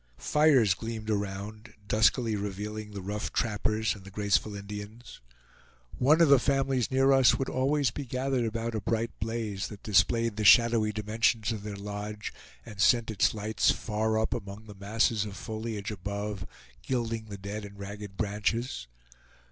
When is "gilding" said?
16.81-17.25